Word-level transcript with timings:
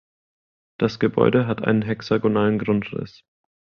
Das 0.79 0.97
Gebäude 0.97 1.45
hat 1.45 1.63
einen 1.63 1.83
hexagonalen 1.83 2.57
Grundriss. 2.57 3.21